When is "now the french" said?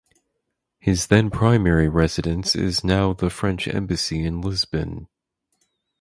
2.83-3.67